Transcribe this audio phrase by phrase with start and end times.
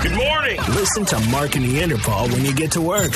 [0.00, 0.58] Good morning.
[0.74, 3.10] Listen to Mark and Neanderthal when you get to work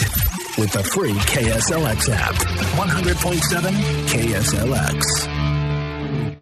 [0.59, 2.35] with the free KSLX app.
[2.35, 3.71] 100.7
[4.09, 5.31] KSLX.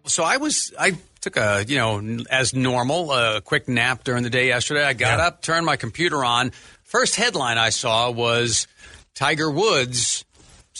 [0.09, 4.29] So I was, I took a, you know, as normal, a quick nap during the
[4.31, 4.83] day yesterday.
[4.83, 5.27] I got Yeah.
[5.27, 6.51] up, turned my computer on.
[6.83, 8.67] First headline I saw was
[9.13, 10.25] Tiger Woods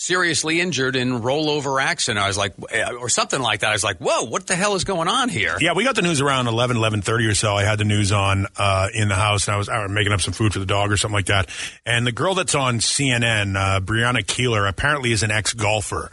[0.02, 2.23] seriously injured in rollover accident.
[2.23, 2.54] I was like,
[3.00, 3.70] or something like that.
[3.70, 5.57] I was like, whoa, what the hell is going on here?
[5.59, 7.54] Yeah, we got the news around 11, 11.30 or so.
[7.54, 10.11] I had the news on uh, in the house, and I was, I was making
[10.11, 11.50] up some food for the dog or something like that.
[11.86, 16.10] And the girl that's on CNN, uh, Brianna Keilar, apparently is an ex-golfer.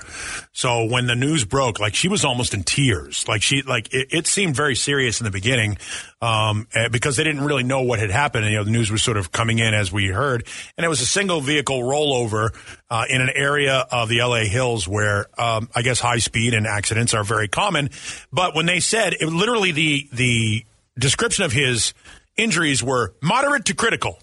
[0.53, 3.27] So when the news broke, like she was almost in tears.
[3.27, 5.79] Like she, like it, it seemed very serious in the beginning
[6.21, 8.45] um, eh, because they didn't really know what had happened.
[8.45, 10.47] And, you know, the news was sort of coming in as we heard.
[10.77, 12.51] And it was a single vehicle rollover
[12.91, 16.67] uh, in an area of the LA Hills where um, I guess high speed and
[16.67, 17.91] accidents are very common.
[18.33, 20.65] But when they said it, literally the the
[20.99, 21.95] description of his
[22.37, 24.19] injuries were moderate to critical,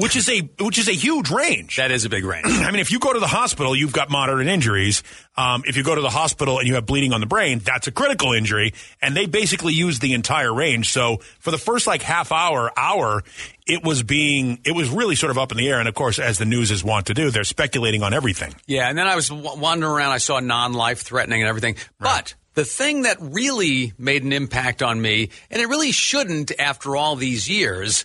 [0.00, 1.76] which is a which is a huge range.
[1.76, 2.46] That is a big range.
[2.46, 5.02] I mean, if you go to the hospital, you've got moderate injuries.
[5.36, 7.86] Um, if you go to the hospital and you have bleeding on the brain, that's
[7.86, 8.74] a critical injury.
[9.00, 10.90] And they basically use the entire range.
[10.90, 13.22] So for the first like half hour, hour,
[13.66, 15.78] it was being, it was really sort of up in the air.
[15.78, 18.54] And of course, as the news is wont to do, they're speculating on everything.
[18.66, 20.12] Yeah, and then I was w- wandering around.
[20.12, 21.76] I saw non-life threatening and everything.
[21.98, 26.96] But the thing that really made an impact on me, and it really shouldn't after
[26.96, 28.04] all these years,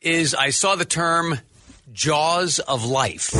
[0.00, 1.38] is I saw the term
[1.92, 3.30] "jaws of life."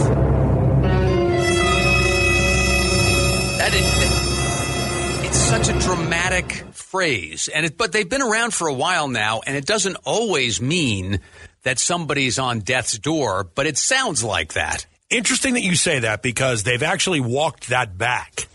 [3.59, 8.75] That is, it's such a dramatic phrase, and it, but they've been around for a
[8.75, 11.21] while now, and it doesn't always mean
[11.63, 14.87] that somebody's on death's door, but it sounds like that.
[15.11, 18.49] Interesting that you say that because they've actually walked that back.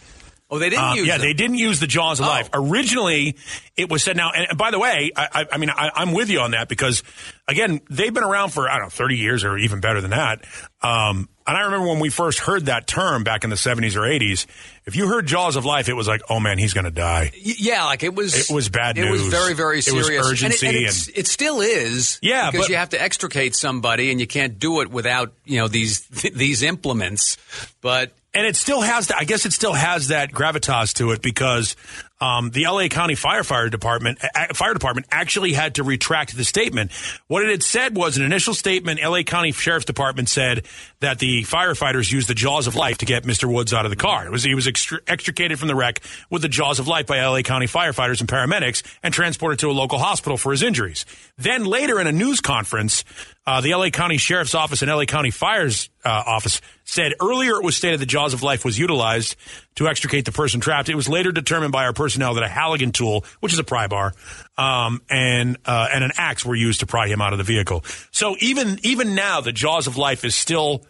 [0.49, 1.25] Oh, they didn't Um, use yeah, them.
[1.27, 2.29] they didn't use the jaws of Oh.
[2.29, 2.49] life.
[2.53, 3.35] Originally,
[3.75, 4.15] it was said.
[4.15, 6.51] Now, and, and by the way, I, I, I mean, I, I'm with you on
[6.51, 7.01] that because,
[7.47, 10.45] again, they've been around for I don't know, 30 years or even better than that.
[10.83, 14.01] Um, and I remember when we first heard that term back in the 70s or
[14.01, 14.45] 80s.
[14.85, 17.31] If you heard jaws of life, it was like, oh man, he's going to die.
[17.35, 18.49] Yeah, like it was.
[18.49, 19.07] It was bad news.
[19.07, 20.27] It was very, very It was serious.
[20.31, 22.19] urgency and it, and it's- it still is.
[22.21, 25.57] Yeah, because but- you have to extricate somebody, and you can't do it without you
[25.57, 26.01] know these
[26.33, 27.37] these implements.
[27.81, 29.17] But and it still has that.
[29.17, 31.75] I guess it still has that gravitas to it because
[32.25, 34.19] um, the LA County Firefighter Department,
[34.53, 36.91] Fire Department, actually had to retract the statement.
[37.27, 38.99] What it had said was an initial statement.
[38.99, 40.65] LA County Sheriff's Department said
[41.01, 43.51] that the firefighters used the jaws of life to get Mr.
[43.51, 44.25] Woods out of the car.
[44.25, 47.23] It was he was extr- extricated from the wreck with the jaws of life by
[47.23, 51.05] LA County firefighters and paramedics and transported to a local hospital for his injuries.
[51.37, 53.03] Then later in a news conference,
[53.45, 57.63] uh, the LA County Sheriff's Office and LA County Fire's uh, Office said earlier it
[57.63, 59.35] was stated the jaws of life was utilized
[59.75, 60.89] to extricate the person trapped.
[60.89, 63.87] It was later determined by our personnel that a Halligan tool, which is a pry
[63.87, 64.13] bar,
[64.57, 67.83] um, and uh, and an axe were used to pry him out of the vehicle.
[68.11, 70.83] So even even now, the jaws of life is still.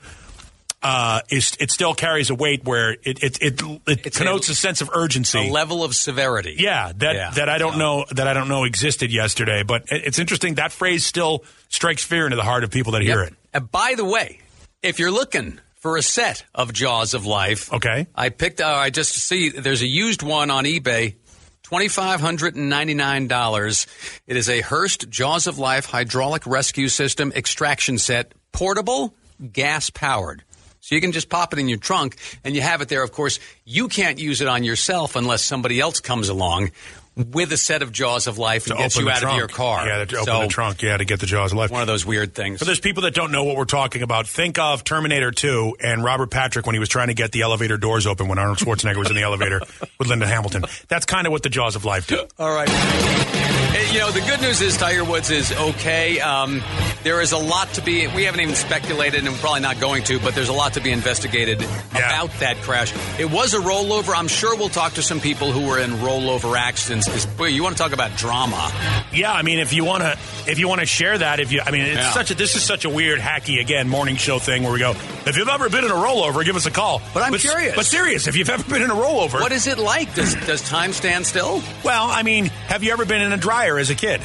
[0.83, 4.55] Uh, is, it still carries a weight where it it, it, it connotes a- a,
[4.55, 5.47] sense of urgency.
[5.47, 6.57] a level of severity.
[6.59, 7.31] Yeah, that Yeah.
[7.31, 10.71] that I don't So- know that I don't know existed yesterday, but it's interesting that
[10.71, 13.33] phrase still strikes fear into the heart of people that hear it.
[13.51, 14.41] And by the way,
[14.83, 18.07] if you're looking for a set of Jaws of Life, Okay.
[18.15, 18.59] I picked.
[18.59, 21.13] Uh, I just see there's a used one on eBay.
[21.61, 23.85] Twenty five hundred and ninety nine dollars.
[24.25, 29.13] It is a Hurst Jaws of Life hydraulic rescue system extraction set, portable,
[29.53, 30.43] gas powered.
[30.79, 33.03] So you can just pop it in your trunk and you have it there.
[33.03, 36.71] Of course, you can't use it on yourself unless somebody else comes along
[37.15, 39.33] with a set of Jaws of Life and To gets you out trunk.
[39.33, 39.87] of your car.
[39.87, 40.81] Yeah, to open So, the trunk.
[40.81, 41.71] Yeah, to get the jaws of life.
[41.71, 42.59] One of those weird things.
[42.59, 44.27] So there's people that don't know what we're talking about.
[44.27, 47.77] Think of Terminator 2 and Robert Patrick when he was trying to get the elevator
[47.77, 49.61] doors open when Arnold Schwarzenegger was in the elevator
[49.99, 50.65] with Linda Hamilton.
[50.89, 52.25] That's kind of what the jaws of life do.
[52.37, 52.67] All right.
[52.69, 56.19] Hey, You know, the good news is Tiger Woods is okay.
[56.19, 56.61] Um,
[57.03, 60.03] there is a lot to be, we haven't even speculated and we're probably not going
[60.05, 61.61] to, but there's a lot to be investigated
[61.91, 62.93] about that crash.
[63.19, 64.13] It was a rollover.
[64.15, 67.04] I'm sure we'll talk to some people who were in rollover accidents.
[67.07, 68.71] 'Cause, boy, you want to talk about drama.
[69.13, 70.17] Yeah, I mean, if you want to,
[70.49, 72.11] if you want to share that, if you, I mean, it's Yeah.
[72.11, 74.91] such a, this is such a weird, hacky again morning show thing where we go.
[75.25, 77.01] If you've ever been in a rollover, give us a call.
[77.13, 77.75] But I'm curious.
[77.75, 80.13] But serious, if you've ever been in a rollover, What is it like?
[80.15, 81.61] Does, does time stand still?
[81.83, 84.21] Well, I mean, have you ever been in a dryer as a kid?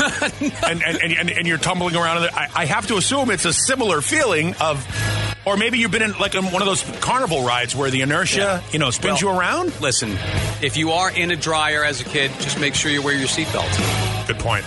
[0.00, 2.34] and, and, and, and, and you're tumbling around in it.
[2.34, 4.86] I, I have to assume it's a similar feeling of,
[5.46, 8.78] or maybe you've been in like one of those carnival rides where the inertia, you
[8.78, 9.80] know, spins Well, you around.
[9.80, 10.10] Listen,
[10.60, 13.28] if you are in a dryer as a kid, just make sure you wear your
[13.28, 14.26] seatbelt.
[14.26, 14.64] Good point.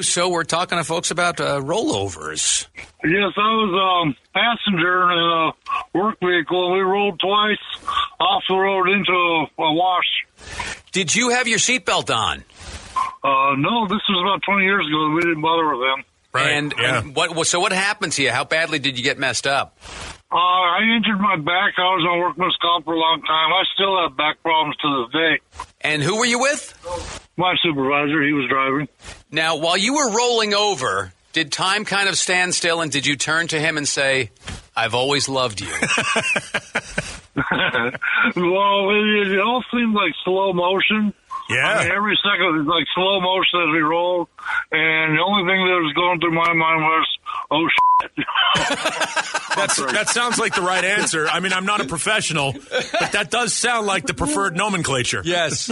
[0.00, 2.66] So we're talking to folks about uh, rollovers.
[3.04, 6.72] Yes, I was um, passenger in a work vehicle.
[6.72, 7.58] We rolled twice
[8.18, 10.26] off the road into a, a wash.
[10.90, 12.44] Did you have your seatbelt on?
[13.24, 15.10] Uh, no, this was about 20 years ago.
[15.14, 16.04] We didn't bother with them.
[16.34, 16.50] Right.
[16.50, 16.98] And, yeah.
[16.98, 17.46] and what?
[17.46, 18.30] So what happened to you?
[18.30, 19.78] How badly did you get messed up?
[20.30, 21.74] Uh, I injured my back.
[21.78, 23.52] I was on workman's comp for a long time.
[23.52, 25.38] I still have back problems to this day.
[25.80, 26.74] And who were you with?
[27.36, 28.88] My supervisor, he was driving.
[29.30, 33.16] Now, while you were rolling over, did time kind of stand still, and did you
[33.16, 34.30] turn to him and say,
[34.76, 35.66] "I've always loved you"?
[37.36, 41.12] well, it, it all seemed like slow motion.
[41.48, 41.66] Yeah.
[41.66, 44.28] I mean, every second is like slow motion as we roll,
[44.72, 47.06] and the only thing that was going through my mind was,
[47.50, 48.10] "Oh shit."
[49.54, 51.28] That's, that sounds like the right answer.
[51.28, 55.22] I mean, I'm not a professional, but that does sound like the preferred nomenclature.
[55.24, 55.66] yes,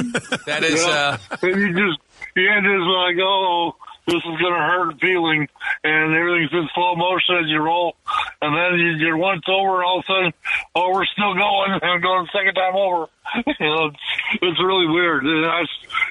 [0.47, 0.85] that is.
[0.85, 1.99] Uh, and you just
[2.37, 3.75] you had this like, oh,
[4.07, 5.49] this is gonna hurt feeling,
[5.85, 7.95] and everything's in slow motion as you roll,
[8.41, 10.33] and then you, you're once over, all of a sudden,
[10.75, 13.07] oh, we're still going, and going the second time over.
[13.47, 13.97] you know, it's,
[14.43, 15.25] it's really weird.
[15.25, 15.63] And I,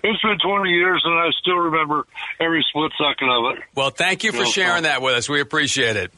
[0.03, 2.05] it's been 20 years, and I still remember
[2.39, 3.63] every split second of it.
[3.75, 4.83] well, thank you for No sharing problem.
[4.85, 5.27] that with us.
[5.29, 6.11] We appreciate it.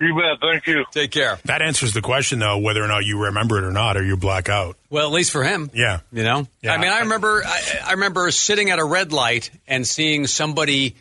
[0.00, 0.40] You bet.
[0.40, 0.84] Thank you.
[0.92, 1.38] Take care.
[1.46, 4.16] That answers the question, though, whether or not you remember it or not, or you
[4.16, 4.76] black out.
[4.90, 5.70] Well, at least for him.
[5.74, 6.00] Yeah.
[6.12, 6.46] You know?
[6.62, 6.72] Yeah.
[6.74, 10.94] I mean, I remember I, I remember sitting at a red light and seeing somebody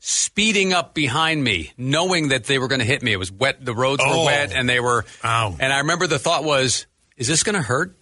[0.00, 3.12] speeding up behind me, knowing that they were going to hit me.
[3.12, 3.64] It was wet.
[3.64, 4.20] The roads Oh.
[4.20, 5.56] were wet and they were Ow.
[5.58, 6.84] And I remember the thought was,
[7.16, 7.96] is this going to hurt?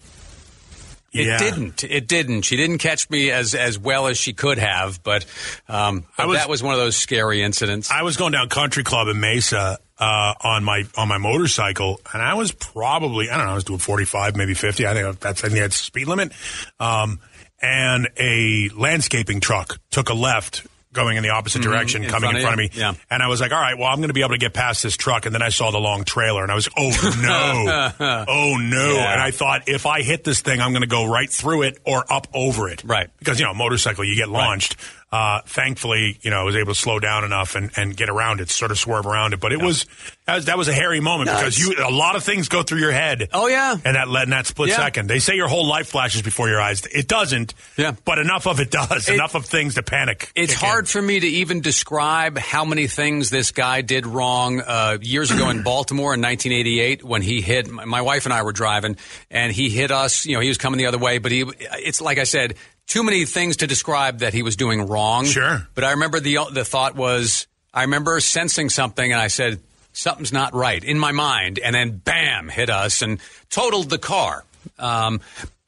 [1.13, 1.39] It Yeah.
[1.39, 1.85] didn't.
[1.85, 2.43] It didn't.
[2.43, 5.25] She didn't catch me as as well as she could have, but,
[5.69, 7.91] um, but I was- that was one of those scary incidents.
[7.91, 12.21] I was going down Country Club in Mesa uh, on my on my motorcycle, and
[12.23, 14.87] I was probably I don't know I was doing 45, maybe 50.
[14.87, 16.33] I think that's I think that's the speed limit.
[16.81, 17.21] Um,
[17.61, 20.67] and a landscaping truck took a left.
[20.95, 22.09] Going in the opposite direction, Mm-hmm.
[22.09, 22.83] in coming front in front of you?
[22.83, 23.05] me, Yeah.
[23.11, 24.83] and I was like, "All right, well, I'm going to be able to get past
[24.83, 26.91] this truck." And then I saw the long trailer, and I was, "Oh
[27.23, 27.93] no,
[28.29, 29.13] oh no!" Yeah.
[29.15, 31.79] And I thought, if I hit this thing, I'm going to go right through it
[31.87, 33.09] or up over it, Right.
[33.19, 34.77] Because you know, motorcycle, you get launched.
[35.13, 38.41] Uh, thankfully, you know, I was able to slow down enough and, and get around
[38.41, 39.41] it, sort of swerve around it.
[39.41, 39.85] But it was
[40.27, 42.63] that, was that was a hairy moment No, because you a lot of things go
[42.63, 43.29] through your head.
[43.35, 43.77] Oh, yeah.
[43.85, 44.77] and that in that split Yeah.
[44.77, 46.87] second, they say your whole life flashes before your eyes.
[46.87, 47.53] It doesn't.
[47.77, 47.93] Yeah.
[48.07, 49.07] but enough of it does.
[49.09, 50.33] It- enough of things to panic.
[50.35, 50.69] It's kick in.
[50.69, 55.31] hard for me to even describe how many things this guy did wrong uh, years
[55.31, 58.97] ago in Baltimore in 1988 when he hit my my wife and I were driving
[59.31, 60.25] and he hit us.
[60.25, 61.45] You know, he was coming the other way, but he.
[61.85, 62.55] It's like I said,
[62.93, 65.25] too many things to describe that he was doing wrong.
[65.25, 65.67] Sure.
[65.75, 69.61] but I remember the the thought was I remember sensing something and I said
[69.95, 73.19] something's not right in my mind, and then bam, hit us and
[73.49, 74.45] totaled the car.
[74.79, 75.23] Um,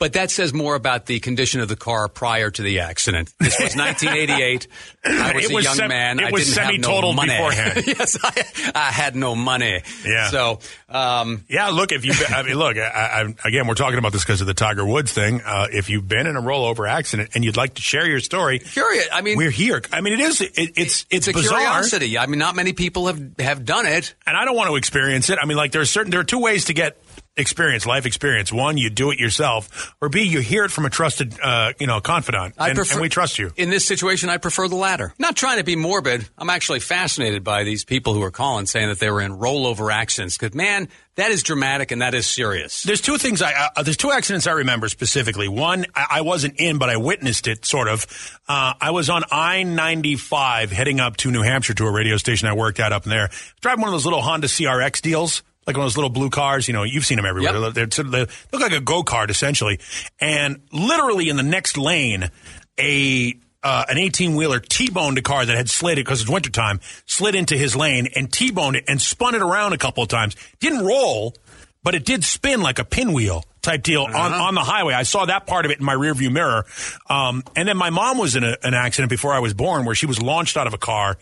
[0.05, 3.33] but that says more about the condition of the car prior to the accident.
[3.41, 4.69] This was 1988.
[5.03, 6.19] I was It a was young sem- man.
[6.21, 7.31] it I was didn't have no money.
[7.33, 7.85] beforehand.
[7.87, 9.81] yes, I, I had no money.
[10.05, 10.29] Yeah.
[10.29, 10.59] So,
[10.91, 14.25] um, Yeah, look, if you, I mean, look, I, I, again, we're talking about this
[14.25, 15.41] because of the Tiger Woods thing.
[15.43, 18.59] Uh, if you've been in a rollover accident and you'd like to share your story,
[18.59, 19.09] curious.
[19.11, 19.81] I mean, we're here.
[19.91, 21.61] I mean, it is, it, it's, it's a bizarre.
[21.61, 22.19] curiosity.
[22.19, 24.15] I mean, not many people have have done it.
[24.27, 25.39] and I don't want to experience it.
[25.41, 26.99] I mean, like there's certain there are two ways to get
[27.37, 28.53] experience, life experience.
[28.53, 31.87] One, you do it yourself, or B, you hear it from a trusted, uh, you
[31.87, 33.53] know, confidant, I and, prefer- and we trust you.
[33.57, 35.15] In this situation, I prefer the latter.
[35.19, 36.29] Not trying to be morbid.
[36.39, 39.93] I'm actually fascinated by these people who are calling saying that they were in rollover
[39.93, 40.37] accidents.
[40.39, 42.83] Because man, that is dramatic and that is serious.
[42.83, 45.49] There's two things I uh, there's two accidents I remember specifically.
[45.49, 48.07] One I, I wasn't in, but I witnessed it sort of.
[48.49, 52.55] Uh, I was on I-95 heading up to New Hampshire to a radio station I
[52.55, 53.31] worked at up in there.
[53.61, 55.43] Driving one of those little Honda CRX deals.
[55.67, 57.59] Like one of those little blue cars, you know, you've seen them everywhere.
[57.59, 57.75] Yep.
[57.75, 58.21] They're, of- they
[58.53, 59.81] look like a go kart essentially,
[60.21, 62.31] and literally in the next lane,
[62.79, 66.81] a uh, an 18 wheeler T-boned a car that had slid it because it's wintertime,
[67.07, 70.37] slid into his lane and T-boned it and spun it around a couple of times.
[70.61, 71.35] Didn't roll,
[71.83, 74.93] but it did spin like a pinwheel type deal on, on the highway.
[74.93, 76.67] I saw that part of it in my rearview mirror.
[77.09, 79.95] Um, and then my mom was in a, an accident before I was born where
[79.95, 81.17] she was launched out of a car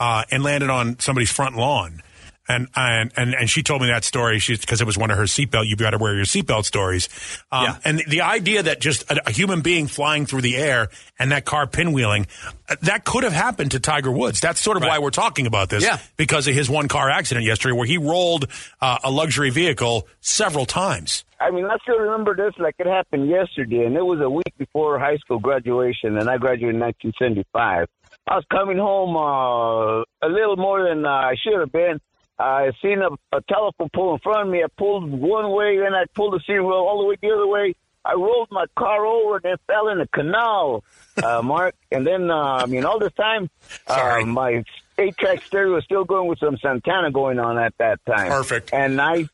[0.00, 2.02] uh, and landed on somebody's front lawn.
[2.46, 5.24] And, and and and she told me that story because it was one of her
[5.24, 5.64] seatbelt.
[5.66, 7.08] You've got to wear your seatbelt stories.
[7.50, 7.78] Um, Yeah.
[7.84, 11.46] And the idea that just a, a human being flying through the air and that
[11.46, 12.26] car pinwheeling,
[12.68, 14.40] uh, that could have happened to Tiger Woods.
[14.40, 15.82] That's sort of why we're talking about this.
[15.82, 15.98] Yeah.
[16.18, 18.46] Because of his one car accident yesterday where he rolled
[18.80, 21.24] uh, a luxury vehicle several times.
[21.40, 24.52] I mean, I still remember this like it happened yesterday, and it was a week
[24.58, 27.88] before high school graduation, and I graduated in 1975.
[28.26, 32.00] I was coming home uh, a little more than uh, I should have been.
[32.38, 34.62] I seen a, a telephone pole in front of me.
[34.62, 37.46] I pulled one way, then I pulled the steering wheel all the way the other
[37.46, 37.74] way.
[38.04, 40.84] I rolled my car over and then fell in the canal,
[41.22, 41.74] uh, Mark.
[41.90, 43.48] And then, uh, I mean, all this time,
[43.86, 44.62] uh, my
[44.98, 48.28] eight-track stereo was still going with some Santana going on at that time.
[48.28, 48.74] Perfect.
[48.74, 49.26] And I,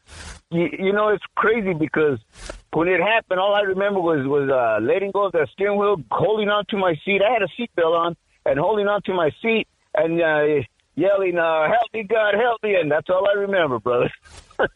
[0.50, 2.21] you, you know, it's crazy because
[2.73, 5.97] when it happened, all I remember was was uh, letting go of the steering wheel,
[6.11, 7.23] holding on to my seat.
[7.26, 8.16] I had a seatbelt on
[8.47, 10.62] and holding on to my seat and uh,
[10.97, 14.11] yelling, uh, "Help me, God, help me!" And that's all I remember, brother.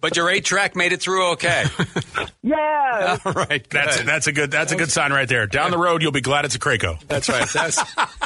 [0.00, 1.64] But your eight track made it through okay.
[2.42, 4.06] yeah, All right, That's good.
[4.06, 5.46] that's a good that's a good sign right there.
[5.46, 7.00] Down the road, you'll be glad it's a Craco.
[7.06, 7.48] That's right.
[7.48, 7.80] That's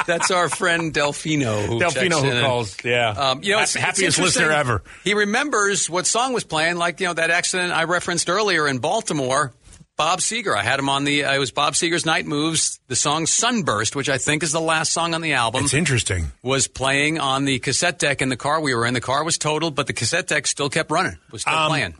[0.06, 2.82] that's our friend Delfino who Delfino who in and- calls.
[2.84, 4.25] Yeah, Um, you know, it's, it's happiest interesting.
[4.25, 4.82] listener ever.
[5.04, 8.78] He remembers what song was playing, like you know that accident I referenced earlier in
[8.78, 9.52] Baltimore.
[9.96, 10.56] Bob Seger.
[10.56, 11.25] I had him on the.
[11.25, 12.80] Uh, it was Bob Seger's Night Moves.
[12.88, 16.32] The song "Sunburst," which I think is the last song on the album, It's interesting.
[16.42, 18.94] was playing on the cassette deck in the car we were in.
[18.94, 21.18] The car was totaled, but the cassette deck still kept running.
[21.30, 21.94] Was still Um, playing.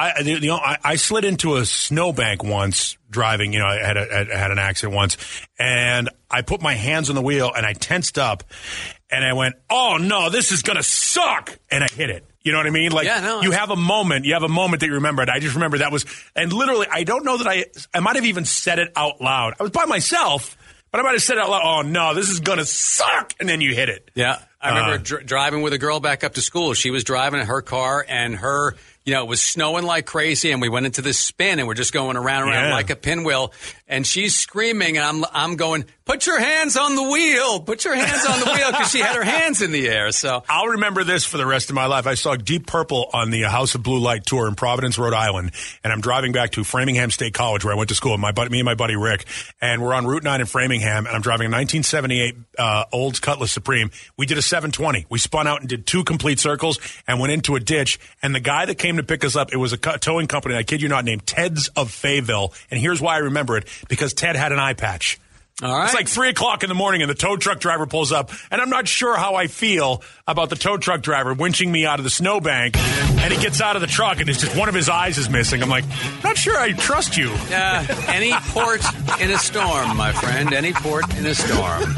[0.00, 3.52] I, the, the, I, I slid into a snowbank once driving.
[3.52, 5.16] You know, I had, a, I had an accident once,
[5.58, 8.44] and I put my hands on the wheel and I tensed up,
[9.10, 12.24] and I went, "Oh no, this is gonna suck!" And I hit it.
[12.42, 12.92] You know what I mean?
[12.92, 15.22] Like Yeah, no, you have a moment, you have a moment that you remember.
[15.22, 18.16] And I just remember that was, and literally, I don't know that I, I might
[18.16, 19.54] have even said it out loud.
[19.60, 20.56] I was by myself,
[20.90, 21.62] but I might have said it out loud.
[21.64, 23.34] Oh no, this is gonna suck!
[23.40, 24.10] And then you hit it.
[24.14, 26.72] Yeah, I remember Uh, dr- driving with a girl back up to school.
[26.74, 30.50] She was driving in her car, and her, you know, it was snowing like crazy,
[30.50, 32.74] and we went into this spin, and we're just going around and around Yeah.
[32.74, 33.52] like a pinwheel.
[33.88, 37.60] And she's screaming, and I'm, I'm going, "Put your hands on the wheel!
[37.60, 40.12] Put your hands on the wheel!" Because she had her hands in the air.
[40.12, 42.06] So I'll remember this for the rest of my life.
[42.06, 45.52] I saw Deep Purple on the House of Blue Light tour in Providence, Rhode Island,
[45.82, 48.16] and I'm driving back to Framingham State College where I went to school.
[48.18, 49.24] My buddy, me and my buddy Rick,
[49.60, 53.52] and we're on Route 9 in Framingham, and I'm driving a 1978 uh, Olds Cutlass
[53.52, 53.90] Supreme.
[54.16, 55.06] We did a 720.
[55.08, 57.98] We spun out and did two complete circles and went into a ditch.
[58.22, 60.56] And the guy that came to pick us up, it was a towing company.
[60.56, 62.52] I kid you not, named Ted's of Fayville.
[62.70, 65.18] And here's why I remember it: because Ted had an eye patch.
[65.62, 68.12] all right, It's like three o'clock in the morning, and the tow truck driver pulls
[68.12, 71.84] up, and I'm not sure how I feel about the tow truck driver winching me
[71.84, 74.68] out of the snowbank, and he gets out of the truck, and it's just one
[74.68, 75.62] of his eyes is missing.
[75.62, 75.84] I'm like,
[76.22, 77.30] not sure I trust you.
[77.50, 78.82] uh, any port
[79.20, 80.52] in a storm, my friend.
[80.52, 81.94] Any port in a storm.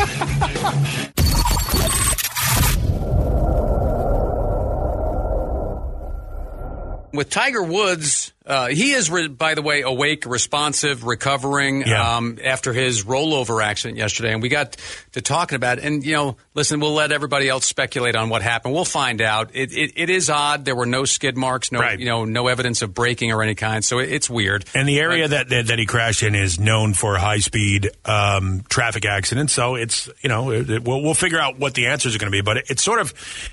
[7.12, 12.16] With Tiger Woods, uh, he is, re- by the way, awake, responsive, recovering Yeah.
[12.16, 14.32] um, after his rollover accident yesterday.
[14.32, 14.76] And we got
[15.12, 15.84] to talking about it.
[15.84, 18.74] And, you know, listen, we'll let everybody else speculate on what happened.
[18.74, 19.50] We'll find out.
[19.54, 20.64] It, it, it is odd.
[20.64, 21.98] There were no skid marks, no, Right.
[22.00, 23.84] you know, no evidence of braking or any kind.
[23.84, 24.64] So it, it's weird.
[24.74, 28.64] And the area that, that that he crashed in is known for high speed um,
[28.68, 29.52] traffic accidents.
[29.52, 32.32] So it's you know it, it- we'll we'll figure out what the answers are going
[32.32, 32.40] to be.
[32.42, 33.12] But it, it's sort of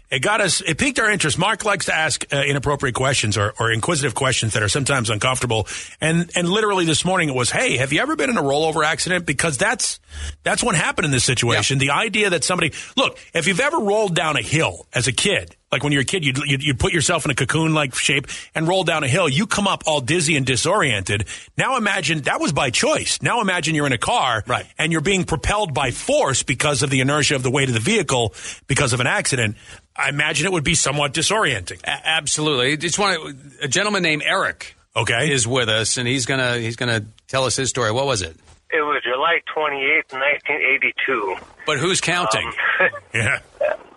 [0.10, 1.38] it got us it piqued our interest.
[1.38, 5.67] Mark likes to ask uh, inappropriate questions or, or inquisitive questions that are sometimes uncomfortable.
[6.01, 8.86] And and literally this morning it was, hey, have you ever been in a rollover
[8.86, 9.25] accident?
[9.25, 10.00] Because that's
[10.44, 11.77] that's what happened in this situation.
[11.77, 15.56] The idea that somebody look if you've ever rolled down a hill as a kid.
[15.70, 18.27] Like when you're a kid, you'd, you'd, you'd put yourself in a cocoon like shape
[18.56, 19.27] and roll down a hill.
[19.27, 21.25] You come up all dizzy and disoriented.
[21.58, 23.22] Now imagine that was by choice.
[23.22, 24.65] Now imagine you're in a car Right.
[24.77, 27.82] and you're being propelled by force because of the inertia of the weight of the
[27.82, 28.34] vehicle
[28.67, 29.58] because of an accident.
[29.94, 31.82] I imagine it would be somewhat disorienting.
[31.84, 32.77] A- absolutely.
[32.77, 35.32] Just want a gentleman named Eric Okay.
[35.32, 37.91] is with us, and he's gonna he's gonna tell us his story.
[37.91, 38.36] What was it?
[38.70, 41.36] It was July 28th, 1982.
[41.65, 42.51] But who's counting?
[43.13, 43.39] yeah.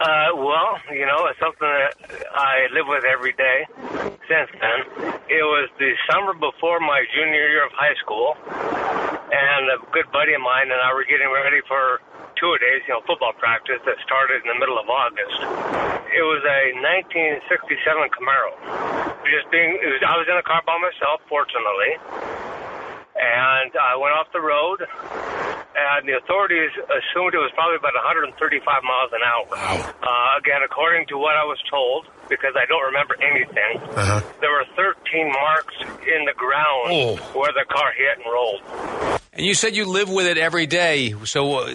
[0.00, 1.92] Uh, well, you know, it's something that
[2.32, 3.66] I live with every day
[4.30, 4.78] since then.
[5.26, 10.34] It was the summer before my junior year of high school, and a good buddy
[10.34, 12.00] of mine and I were getting ready for
[12.38, 15.36] two days, you know, football practice that started in the middle of August.
[16.14, 19.09] It was a 1967 Camaro.
[19.28, 21.92] Just being, it was, I was in a car by myself, fortunately,
[23.14, 24.80] and I went off the road
[25.76, 28.34] and the authorities assumed it was probably about 135
[28.82, 29.46] miles an hour.
[30.02, 34.20] Uh, again, according to what I was told, because I don't remember anything, Uh-huh.
[34.40, 35.74] there were 13 marks
[36.10, 37.16] in the ground Oh.
[37.38, 38.62] where the car hit and rolled.
[39.32, 41.14] And you said you live with it every day.
[41.24, 41.74] So uh,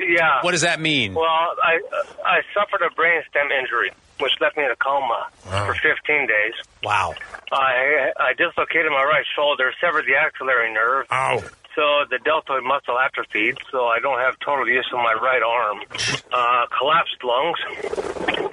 [0.00, 0.42] Yeah.
[0.42, 1.14] what does that mean?
[1.14, 1.78] Well, I
[2.26, 6.54] I suffered a brainstem injury, which left me in a coma for 15 days.
[6.82, 7.14] Wow.
[7.52, 11.38] I I dislocated my right shoulder, severed the axillary nerve, Ow.
[11.74, 15.80] so the deltoid muscle atrophied, so I don't have total use of my right arm.
[16.30, 17.56] Uh, collapsed lungs,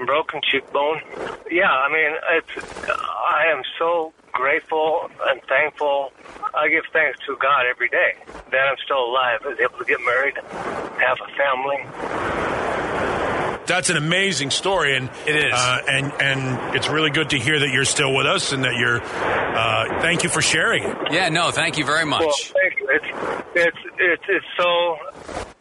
[0.05, 1.01] broken cheekbone.
[1.51, 2.89] Yeah, I mean, it's.
[2.89, 6.13] I am so grateful and thankful.
[6.53, 8.15] I give thanks to God every day
[8.51, 10.35] that I'm still alive, able to get married,
[11.01, 12.74] have a family.
[13.67, 15.53] That's an amazing story, and It is.
[15.53, 18.75] Uh, and and it's really good to hear that you're still with us and that
[18.75, 19.01] you're.
[19.01, 20.97] Uh, thank you for sharing it.
[21.11, 22.21] Yeah, no, thank you very much.
[22.21, 22.89] Well, thank you.
[22.91, 23.07] It's
[23.55, 24.97] it's it's it's so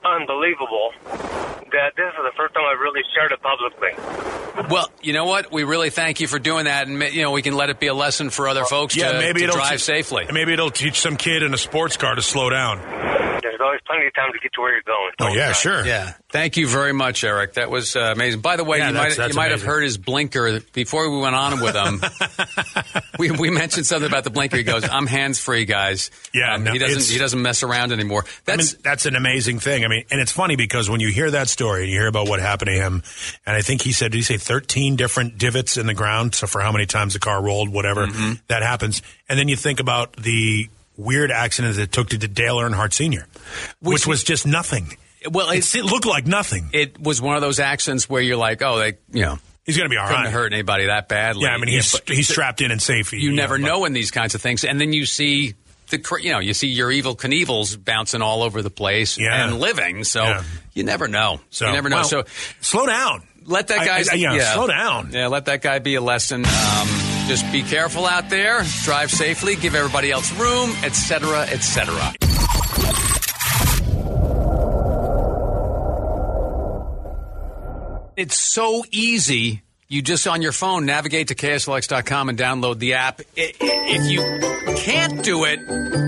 [0.04, 0.92] unbelievable
[1.74, 4.68] that this is the first time I've really shared it publicly.
[4.70, 5.50] Well, you know what?
[5.50, 7.88] We really thank you for doing that, and you know we can let it be
[7.88, 10.26] a lesson for other folks yeah, to, maybe to it'll drive te- safely.
[10.32, 12.78] Maybe it'll teach some kid in a sports car to slow down.
[13.50, 15.12] There's always plenty of time to get to where you're going.
[15.20, 15.56] Oh yeah, drive.
[15.56, 15.86] sure.
[15.86, 17.54] Yeah, thank you very much, Eric.
[17.54, 18.40] That was uh, amazing.
[18.40, 21.10] By the way, Yeah, you that's- might that's you might have heard his blinker before
[21.10, 22.02] we went on with him.
[23.18, 24.56] we we mentioned something about the blinker.
[24.56, 27.92] He goes, "I'm hands free, guys." Yeah, Um, no, he doesn't he doesn't mess around
[27.92, 28.24] anymore.
[28.26, 29.84] I That's mean, that's an amazing thing.
[29.84, 32.28] I mean, and it's funny because when you hear that story and you hear about
[32.28, 33.02] what happened to him,
[33.46, 36.34] and I think he said, did he say 13 different divots in the ground?
[36.34, 38.32] So for how many times the car rolled, whatever, Mm-hmm.
[38.48, 39.02] that happens.
[39.28, 43.26] And then you think about the weird accident that it took to Dale Earnhardt Sr.,
[43.80, 44.96] which, Which- was just nothing.
[45.30, 46.68] well, It, it looked like nothing.
[46.72, 49.88] it was one of those accidents where you're like, oh, they you know He's going
[49.88, 50.30] to be all couldn't right.
[50.32, 51.44] hurt anybody that badly.
[51.44, 53.14] Yeah, I mean, he's, but he's strapped in and safe.
[53.14, 55.54] you never but- know in these kinds of things, and then you see.
[55.90, 59.44] The, cr- you know, you see your Evel Knievels bouncing all over the place Yeah.
[59.46, 60.42] and living, so Yeah.
[60.72, 61.40] you never know.
[61.50, 61.96] So, you never know.
[61.96, 62.24] well, so
[62.62, 63.22] slow down.
[63.44, 65.10] let that I- guy, I- yeah, slow down.
[65.12, 66.44] Yeah, let that guy be a lesson.
[66.46, 66.88] Um,
[67.28, 68.62] just be careful out there.
[68.82, 69.56] Drive safely.
[69.56, 72.14] Give everybody else room, etc., etc.
[78.16, 79.62] It's so easy.
[79.86, 83.20] You just on your phone navigate to KSLX.com and download the app.
[83.36, 85.60] If you can't do it,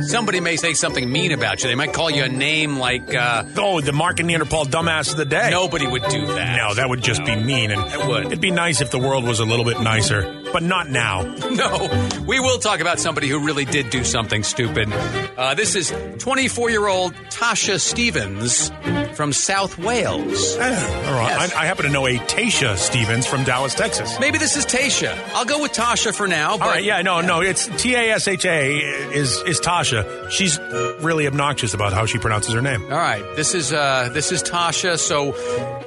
[0.05, 1.69] somebody may say something mean about you.
[1.69, 5.19] They might call you a name like uh, Oh, the Mark and Neanderthal dumbass of
[5.19, 5.51] the day.
[5.51, 6.57] nobody would do that.
[6.57, 7.71] No, that would just be mean.
[7.71, 8.27] And It would.
[8.27, 10.23] It'd be nice if the world was a little bit nicer,
[10.53, 11.23] but not now.
[11.57, 11.89] No,
[12.27, 14.93] we will talk about somebody who really did do something stupid.
[14.93, 18.71] Uh, this is 24 year old Tasha Stevens
[19.17, 20.57] from South Wales.
[20.59, 20.61] Eh,
[21.07, 21.29] all right.
[21.31, 21.55] Yes.
[21.55, 24.19] I, I happen to know a Tasha Stevens from Dallas, Texas.
[24.21, 25.19] Maybe this is Tasha.
[25.35, 26.59] I'll go with Tasha for now.
[26.59, 28.77] But All right, yeah, no, no, it's T A S H A
[29.15, 30.31] is is Tasha.
[30.31, 30.59] She's
[31.03, 32.83] really obnoxious about how she pronounces her name.
[32.85, 34.99] All right, this is uh, this is Tasha.
[34.99, 35.33] So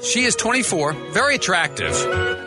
[0.02, 1.94] she is 24, very attractive,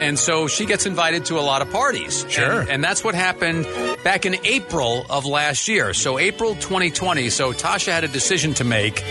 [0.00, 2.01] and so she gets invited to a lot of parties.
[2.10, 2.60] Sure.
[2.60, 3.66] and, and that's what happened
[4.04, 5.94] back in April of last year.
[5.94, 7.30] So April 2020.
[7.30, 9.04] So Tasha had a decision to make: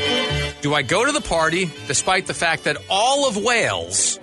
[0.61, 4.19] Do I go to the party, despite the fact that all of Wales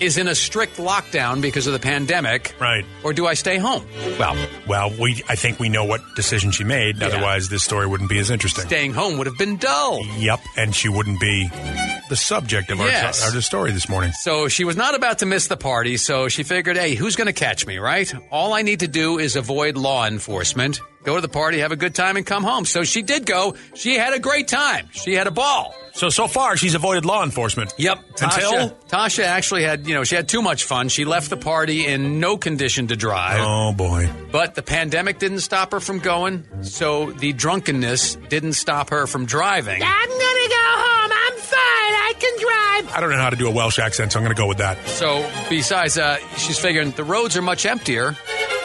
[0.00, 2.84] is in a strict lockdown because of the pandemic, Right.
[3.02, 3.84] Or do I stay home?
[4.18, 7.02] Well, Well, we I think we know what decision she made.
[7.02, 8.66] Otherwise, this story wouldn't be as interesting.
[8.66, 10.04] staying home would have been dull.
[10.18, 11.48] Yep, and she wouldn't be
[12.08, 13.22] the subject of Yes.
[13.28, 14.12] our, our story this morning.
[14.12, 17.26] So she was not about to miss the party, so she figured, hey, who's going
[17.26, 18.12] to catch me, right?
[18.30, 21.76] All I need to do is avoid law enforcement, go to the party, have a
[21.76, 22.64] good time, and come home.
[22.64, 23.54] So she did go.
[23.74, 24.88] She had a great time.
[24.92, 25.74] She had a ball.
[25.94, 27.74] So so far, she's avoided law enforcement.
[27.76, 27.98] Yep.
[28.20, 30.88] Until Tasha, Tasha actually had, you know, she had too much fun.
[30.90, 33.40] She left the party in no condition to drive.
[33.40, 38.90] oh boy, But the pandemic didn't stop her from going, so the drunkenness didn't stop
[38.90, 39.82] her from driving.
[39.82, 40.97] I'm gonna go home.
[42.22, 42.84] I'm fine.
[42.84, 42.96] I can drive.
[42.96, 44.58] I don't know how to do a Welsh accent, so I'm going to go with
[44.58, 44.78] that.
[44.86, 48.16] So besides, uh, she's figuring the roads are much emptier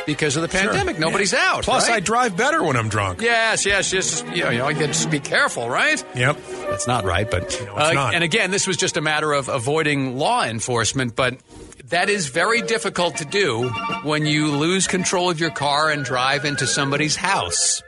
[0.05, 0.99] because of the pandemic.
[0.99, 1.63] Nobody's out.
[1.63, 1.97] Plus, right?
[1.97, 3.21] I drive better when I'm drunk.
[3.21, 6.03] Yes, yes, just you know, you know, you just be careful, right?
[6.15, 6.37] Yep.
[6.69, 8.13] That's not right, but it's uh, not.
[8.13, 11.37] and again, this was just a matter of avoiding law enforcement, but
[11.85, 13.69] that is very difficult to do
[14.03, 17.83] when you lose control of your car and drive into somebody's house,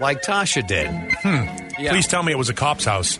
[0.00, 0.90] like Tasha did.
[1.78, 1.90] Yeah.
[1.90, 3.18] Please tell me it was a cop's house.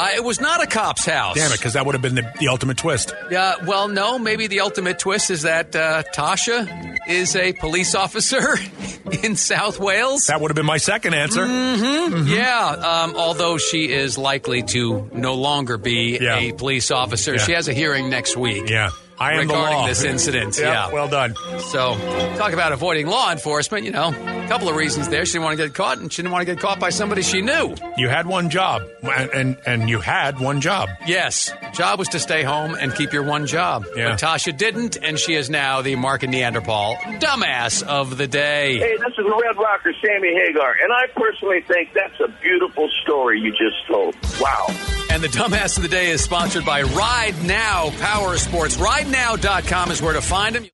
[0.00, 1.34] Uh, it was not a cop's house.
[1.36, 3.12] Damn it, because that would have been the, the ultimate twist.
[3.30, 4.18] Yeah, well, no.
[4.18, 8.56] Maybe the ultimate twist is that uh, Tasha is a police officer
[9.22, 10.26] in South Wales.
[10.28, 11.44] That would have been my second answer.
[11.44, 12.28] Mm-hmm.
[12.28, 16.38] Yeah, um, although she is likely to no longer be Yeah.
[16.38, 17.32] a police officer.
[17.34, 17.38] Yeah.
[17.44, 18.68] She has a hearing next week.
[18.70, 18.90] Yeah.
[19.20, 19.86] I am the regarding law.
[19.86, 20.58] this incident.
[20.58, 20.92] Yeah, yeah.
[20.92, 21.36] well done.
[21.68, 21.94] So,
[22.36, 23.84] talk about avoiding law enforcement.
[23.84, 25.26] You know, a couple of reasons there.
[25.26, 27.20] She didn't want to get caught, and she didn't want to get caught by somebody
[27.20, 27.74] she knew.
[27.98, 30.88] You had one job, and and, and you had one job.
[31.06, 33.84] Yes, job was to stay home and keep your one job.
[33.94, 34.10] Yeah.
[34.10, 38.78] But Tasha didn't, and she is now the Mark and Neanderthal dumbass of the day.
[38.78, 42.88] Hey, this is the Red Rocker Sammy Hagar, and I personally think that's a beautiful
[43.02, 44.16] story you just told.
[44.40, 44.66] Wow.
[45.10, 48.76] And the dumbass of the day is sponsored by Ride Now Power Sports.
[49.10, 50.66] RideNow.com is where to find them.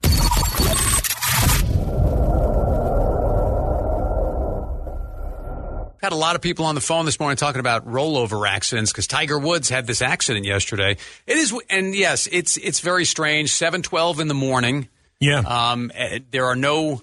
[6.03, 9.07] Had a lot of people on the phone this morning talking about rollover accidents because
[9.07, 10.99] Tiger Woods had this accident yesterday.
[11.27, 13.51] It is, and yes, it's it's very strange.
[13.51, 14.88] Seven twelve in the morning.
[15.18, 15.38] Yeah.
[15.38, 17.01] Um, eh, there are no.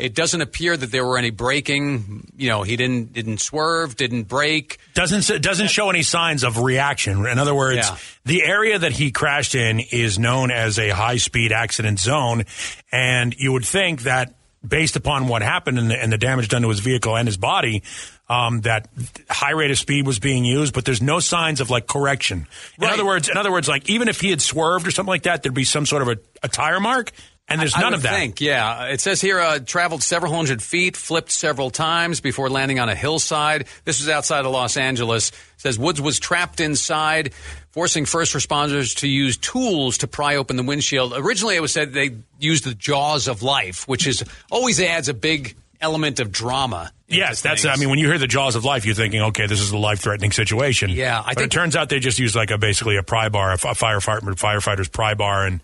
[0.00, 2.32] It doesn't appear that there were any braking.
[2.36, 4.78] You know, he didn't didn't swerve, didn't brake.
[4.94, 7.26] doesn't doesn't show any signs of reaction.
[7.26, 7.96] In other words, Yeah.
[8.24, 12.44] the area that he crashed in is known as a high speed accident zone,
[12.90, 14.34] and you would think that
[14.66, 17.38] based upon what happened and the, and the damage done to his vehicle and his
[17.38, 17.82] body,
[18.28, 18.88] um, that
[19.30, 22.46] high rate of speed was being used, but there's no signs of like correction.
[22.78, 22.92] In Right.
[22.92, 25.42] other words, in other words, like even if he had swerved or something like that,
[25.42, 27.10] there'd be some sort of a, a tire mark,
[27.50, 28.14] and there's I none would of that.
[28.14, 28.84] Think, yeah.
[28.86, 32.94] It says here, uh, traveled several hundred feet, flipped several times before landing on a
[32.94, 33.66] hillside.
[33.84, 35.30] This was outside of Los Angeles.
[35.30, 37.34] It says Woods was trapped inside,
[37.72, 41.12] forcing first responders to use tools to pry open the windshield.
[41.16, 45.14] Originally, it was said they used the jaws of life, which is always adds a
[45.14, 46.92] big element of drama.
[47.08, 47.62] Yes, that's.
[47.62, 47.76] things.
[47.76, 49.76] I mean, when you hear the jaws of life, you're thinking, okay, this is a
[49.78, 50.90] life-threatening situation.
[50.90, 53.28] Yeah, I but think- it turns out they just use like a basically a pry
[53.30, 55.60] bar, a firefighter, firefighter's pry bar, and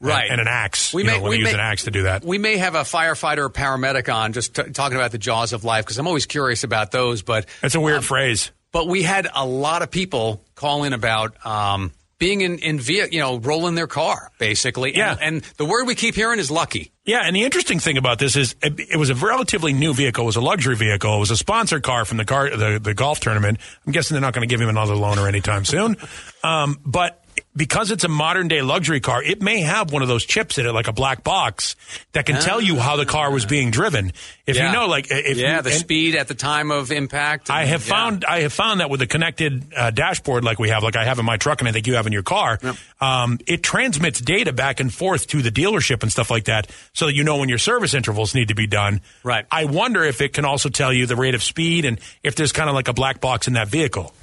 [0.00, 0.30] Right.
[0.30, 0.94] and an axe.
[0.94, 2.24] We may- know, we use may- an axe to do that.
[2.24, 5.62] We may have a firefighter or paramedic on just t- talking about the jaws of
[5.64, 7.22] life because I'm always curious about those.
[7.22, 8.50] But That's a weird um, phrase.
[8.72, 13.08] But we had a lot of people call in about um, being in in via,
[13.10, 14.96] you know, rolling their car basically.
[14.96, 15.12] Yeah.
[15.12, 16.92] And, and the word we keep hearing is lucky.
[17.04, 20.22] Yeah, and the interesting thing about this is it, it was a relatively new vehicle.
[20.24, 21.16] It was a luxury vehicle.
[21.16, 23.58] It was a sponsored car from the car the, the golf tournament.
[23.86, 25.96] I'm guessing they're not going to give him another loaner anytime soon.
[26.42, 27.22] Um, but
[27.56, 30.66] because it's a modern day luxury car, it may have one of those chips in
[30.66, 31.74] it, like a black box,
[32.12, 34.12] that can tell you how the car was being driven.
[34.46, 34.68] If Yeah.
[34.68, 37.50] you know, like if yeah, you, the and- speed at the time of impact.
[37.50, 37.94] I have yeah.
[37.94, 41.04] found I have found that with a connected uh, dashboard like we have, like I
[41.04, 42.58] have in my truck, and I think you have in your car,
[43.00, 47.06] um, it transmits data back and forth to the dealership and stuff like that, so
[47.06, 49.00] that you know when your service intervals need to be done.
[49.24, 49.44] Right.
[49.50, 52.52] I wonder if it can also tell you the rate of speed and if there's
[52.52, 54.14] kind of like a black box in that vehicle.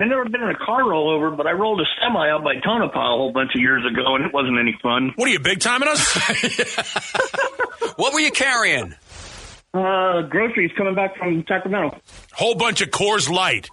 [0.00, 2.98] I've never been in a car rollover, but I rolled a semi out by Tonopah
[3.14, 5.12] a whole bunch of years ago, and it wasn't any fun.
[5.16, 6.16] What are you big timing us?
[7.96, 8.94] What were you carrying?
[9.74, 11.98] Uh, groceries coming back from Sacramento.
[12.32, 13.68] Whole bunch of Coors Light.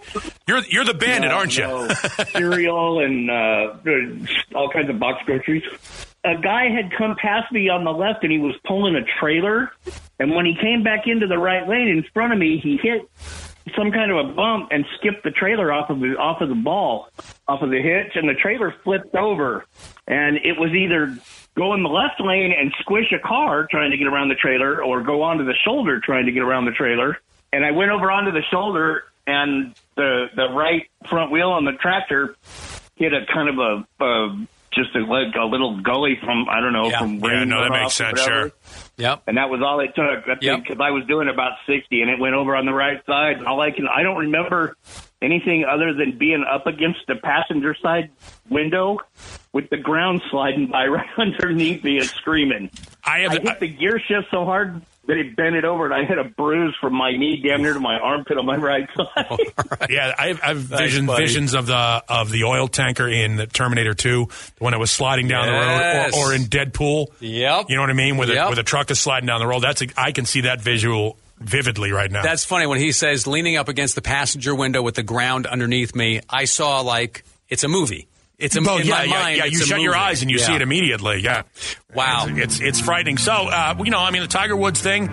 [0.48, 1.64] You're you're the bandit, No, aren't you?
[1.64, 1.88] no.
[2.34, 3.76] Cereal and uh,
[4.58, 5.62] all kinds of box groceries.
[6.24, 9.72] A guy had come past me on the left, and he was pulling a trailer.
[10.20, 13.08] And when he came back into the right lane in front of me, he hit
[13.76, 16.56] some kind of a bump and skipped the trailer off of the off of the
[16.56, 17.10] ball,
[17.48, 19.66] off of the hitch, and the trailer flipped over.
[20.08, 21.18] And it was either
[21.56, 24.84] go in the left lane and squish a car trying to get around the trailer,
[24.84, 27.18] or go onto the shoulder trying to get around the trailer.
[27.52, 31.74] And I went over onto the shoulder, and the the right front wheel on the
[31.74, 32.36] tractor
[32.96, 33.58] hit a kind of
[34.00, 37.00] a, a just a, like a little gully from I don't know Yeah.
[37.00, 38.52] from Yeah, no, that makes sense, sure.
[38.98, 39.24] Yep.
[39.28, 40.26] And that was all it took.
[40.28, 40.60] That's Yep.
[40.64, 43.44] because I was doing about sixty, and it went over on the right side.
[43.46, 44.76] All I can I don't remember
[45.22, 48.12] anything other than being up against the passenger side
[48.50, 48.98] window
[49.54, 52.70] with the ground sliding by right underneath me and screaming.
[53.04, 53.32] I have.
[53.32, 56.18] I hit the gear shift so hard that he bent it over, and I had
[56.18, 59.38] a bruise from my knee down near to my armpit on my right side.
[59.90, 63.94] Yeah, I've, I've Thanks, vision, visions of the of the oil tanker in the Terminator
[63.94, 66.12] Two, the one that was sliding down Yes.
[66.14, 67.08] the road, or, or in Deadpool.
[67.20, 67.66] Yep.
[67.70, 68.18] You know what I mean?
[68.18, 68.48] With Yep.
[68.48, 69.60] a with a truck is sliding down the road.
[69.62, 72.24] That's a, I can see that visual vividly right now.
[72.24, 75.94] That's funny when he says leaning up against the passenger window with the ground underneath
[75.96, 76.22] me.
[76.30, 78.08] I saw like it's a movie.
[78.38, 79.38] It's a Oh, in yeah, my yeah, mind.
[79.38, 79.46] yeah.
[79.46, 81.22] You shut your eyes and you see it immediately.
[81.22, 81.44] Yeah.
[81.94, 82.26] Wow.
[82.28, 83.18] It's, it's it's frightening.
[83.18, 85.08] So, uh, you know, I mean, the Tiger Woods thing.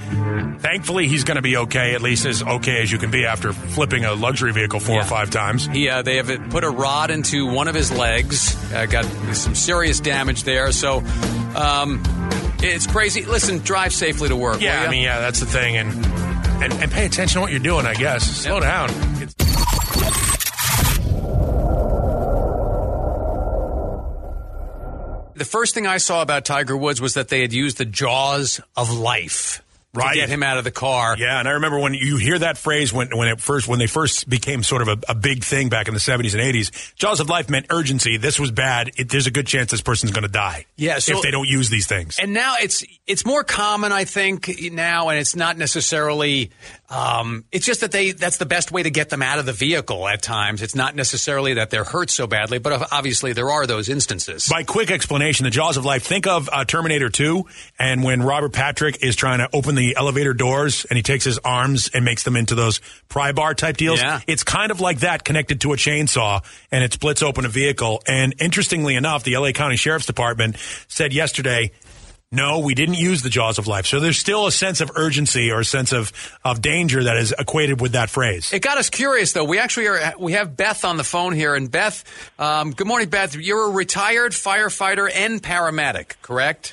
[0.59, 1.95] Thankfully, he's going to be okay.
[1.95, 5.03] At least as okay as you can be after flipping a luxury vehicle four Yeah.
[5.03, 5.69] or five times.
[5.69, 8.57] Yeah, uh, they have put a rod into one of his legs.
[8.73, 9.05] Uh, got
[9.35, 10.73] some serious damage there.
[10.73, 10.99] So
[11.55, 12.03] um,
[12.61, 13.25] it's crazy.
[13.25, 14.61] Listen, drive safely to work.
[14.61, 14.83] Yeah.
[14.83, 15.91] I mean, yeah, that's the thing, and
[16.63, 17.87] and, and pay attention to what you're doing.
[17.87, 18.63] I guess slow Yep.
[18.63, 18.89] down.
[25.43, 28.61] The first thing I saw about Tiger Woods was that they had used the jaws
[28.77, 29.61] of life
[29.95, 30.15] Right.
[30.15, 31.17] to get him out of the car.
[31.19, 33.87] Yeah, and I remember when you hear that phrase when when it first when they
[33.87, 36.95] first became sort of a, a big thing back in the 70s and 80s.
[36.95, 38.17] Jaws of life meant urgency.
[38.17, 38.93] This was bad.
[38.97, 40.65] It, there's a good chance this person's going to die.
[40.77, 42.19] Yeah, so- if they don't use these things.
[42.19, 46.53] And now it's it's more common, I think, now, and it's not necessarily.
[46.89, 49.53] Um, it's just that they that's the best way to get them out of the
[49.53, 50.63] vehicle at times.
[50.63, 54.49] It's not necessarily that they're hurt so badly, but obviously there are those instances.
[54.49, 56.03] By quick explanation, the jaws of life.
[56.03, 57.45] Think of uh, Terminator 2,
[57.79, 61.39] and when Robert Patrick is trying to open the elevator doors, and he takes his
[61.39, 64.01] arms and makes them into those pry bar type deals.
[64.01, 64.21] Yeah.
[64.27, 68.03] It's kind of like that, connected to a chainsaw, and it splits open a vehicle.
[68.07, 70.57] And interestingly enough, the LA County Sheriff's Department
[70.89, 71.73] said yesterday.
[72.35, 73.85] No, we didn't use the jaws of life.
[73.85, 77.35] So there's still a sense of urgency or a sense of, of danger that is
[77.39, 78.55] equated with that phrase.
[78.55, 79.45] It got us curious, though.
[79.45, 80.15] We actually are.
[80.19, 82.03] We have Beth on the phone here, and Beth,
[82.39, 83.37] um, good morning, Beth.
[83.37, 86.73] You're a retired firefighter and paramedic, correct?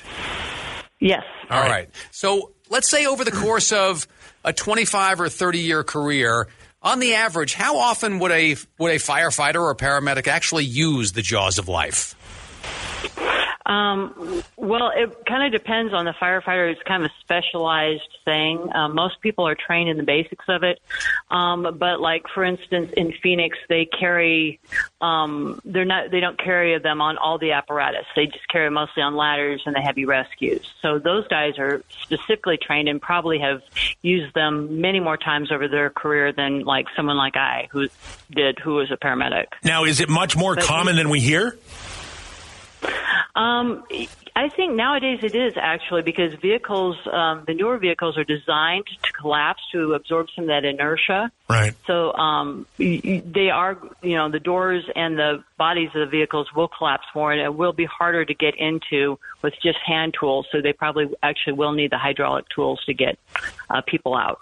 [0.98, 1.24] Yes.
[1.50, 1.90] All right.
[2.10, 4.08] So let's say over the course of
[4.44, 6.48] a 25 or 30 year career,
[6.82, 11.20] on the average, how often would a would a firefighter or paramedic actually use the
[11.20, 12.14] jaws of life?
[13.70, 16.72] Um, well, it kind of depends on the firefighter.
[16.72, 18.68] It's kind of a specialized thing.
[18.74, 20.80] Um, most people are trained in the basics of it,
[21.30, 24.58] um, but like for instance, in Phoenix, they carry
[25.00, 28.06] um, they're not they don't carry them on all the apparatus.
[28.16, 30.66] They just carry mostly on ladders and the heavy rescues.
[30.82, 33.62] So those guys are specifically trained and probably have
[34.02, 37.86] used them many more times over their career than like someone like I who
[38.32, 39.46] did who was a paramedic.
[39.62, 41.56] Now, is it much more But- common than we hear?
[43.40, 43.84] Um,
[44.36, 49.12] I think nowadays it is actually because vehicles, um, the newer vehicles are designed to
[49.12, 51.30] collapse to absorb some of that inertia.
[51.48, 51.74] Right.
[51.86, 56.06] So um, y- y- they are, you know, the doors and the bodies of the
[56.06, 60.14] vehicles will collapse more, and it will be harder to get into with just hand
[60.18, 60.46] tools.
[60.52, 63.18] So they probably actually will need the hydraulic tools to get
[63.68, 64.40] uh, people out.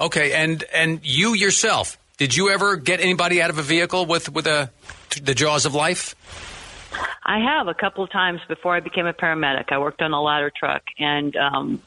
[0.00, 4.32] Okay, and and you yourself, did you ever get anybody out of a vehicle with
[4.32, 4.70] with a
[5.22, 6.16] the jaws of life?
[7.24, 9.70] I have a couple of times before I became a paramedic.
[9.70, 11.82] I worked on a ladder truck, and um,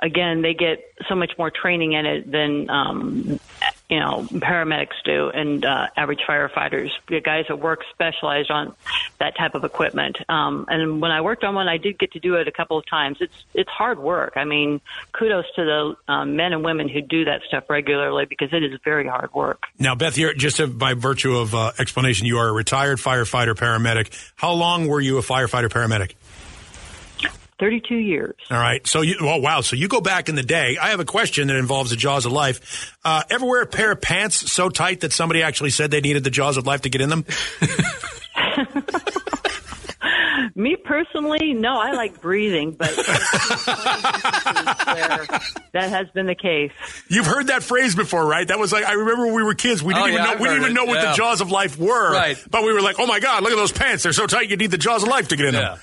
[0.00, 3.40] again, they get so much more training in it than um,
[3.88, 6.90] you know paramedics do, and uh, average firefighters.
[7.08, 8.74] The guys that work specialized on
[9.18, 10.18] that type of equipment.
[10.28, 12.78] Um, and when I worked on one, I did get to do it a couple
[12.78, 13.18] of times.
[13.20, 14.34] It's it's hard work.
[14.36, 14.80] I mean,
[15.12, 18.78] kudos to the um, men and women who do that stuff regularly because it is
[18.84, 19.64] very hard work.
[19.78, 24.10] Now, Beth, you're, just by virtue of uh, explanation, you are a retired firefighter paramedic.
[24.36, 26.14] How long were you a firefighter paramedic?
[27.58, 28.34] 32 years.
[28.50, 28.86] All right.
[28.86, 29.60] So you, oh wow.
[29.62, 30.76] So you go back in the day.
[30.80, 32.96] I have a question that involves the jaws of life.
[33.04, 36.22] Uh, ever wear a pair of pants so tight that somebody actually said they needed
[36.24, 37.24] the jaws of life to get in them?
[40.54, 42.88] Me personally, no, I like breathing, but
[45.72, 46.72] that has been the case.
[47.08, 48.46] You've heard that phrase before, right?
[48.48, 49.82] That was like I remember when we were kids.
[49.84, 50.74] We didn't Oh, even yeah, know I've we didn't even it.
[50.74, 51.10] know what Yeah.
[51.12, 52.12] the jaws of life were.
[52.12, 52.36] Right.
[52.50, 54.02] But we were like, oh my god, look at those pants.
[54.02, 54.48] They're so tight.
[54.50, 55.78] You need the jaws of life to get in them.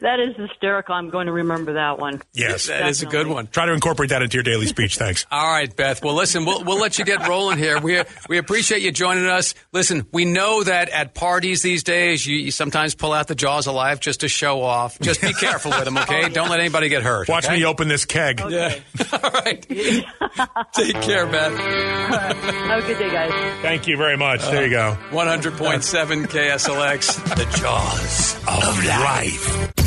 [0.00, 0.94] That is hysterical.
[0.94, 2.22] I'm going to remember that one.
[2.32, 3.48] Yes, That is a good one.
[3.48, 4.96] Try to incorporate that into your daily speech.
[4.96, 5.26] Thanks.
[5.30, 6.02] All right, Beth.
[6.02, 7.80] Well, listen, we'll, we'll let you get rolling here.
[7.80, 9.54] We we appreciate you joining us.
[9.72, 13.66] Listen, we know that at parties these days, you, you sometimes pull out the jaws
[13.66, 14.98] of life just to show off.
[15.00, 16.28] Just be careful with them, okay?
[16.28, 17.28] Don't let anybody get hurt.
[17.28, 17.56] Watch okay?
[17.56, 18.40] me open this keg.
[18.48, 18.74] Yeah.
[19.12, 19.66] All right.
[20.72, 21.58] Take care, Beth.
[21.58, 23.62] Have a good day, guys.
[23.62, 24.42] Thank you very much.
[24.42, 24.96] there you go.
[25.10, 27.36] 100.7 KSLX.
[27.36, 29.79] The jaws of life.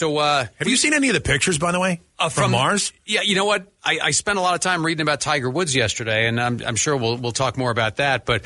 [0.00, 2.94] So, uh, Have you seen any of the pictures, by the way, Uh, from, Mars?
[3.04, 3.70] Yeah, you know what?
[3.84, 6.76] I, I spent a lot of time reading about Tiger Woods yesterday, and I'm, I'm
[6.76, 8.24] sure we'll we'll talk more about that.
[8.24, 8.44] But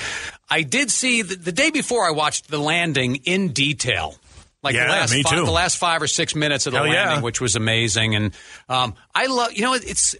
[0.50, 4.16] I did see the, the day before I watched the landing in detail.
[4.64, 6.88] Like Yeah, the last me five, the last five or six minutes of the Hell
[6.88, 7.04] yeah.
[7.04, 8.34] landing, which was amazing, and
[8.68, 9.52] um, I love.
[9.52, 10.16] You know, it's